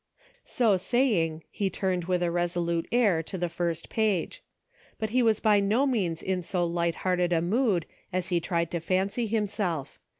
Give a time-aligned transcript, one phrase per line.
[0.45, 4.41] So saying, he turned with a resolute air to the first page.
[4.97, 8.71] But he was by no means in so light hearted a mood as he tried
[8.71, 9.99] to fancy himself.